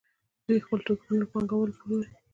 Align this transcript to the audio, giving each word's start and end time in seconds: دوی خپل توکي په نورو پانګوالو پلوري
دوی 0.45 0.59
خپل 0.65 0.79
توکي 0.85 0.99
په 1.07 1.13
نورو 1.15 1.31
پانګوالو 1.33 1.77
پلوري 1.79 2.11